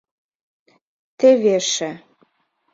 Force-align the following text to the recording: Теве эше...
Теве 1.19 1.49
эше... 1.57 1.91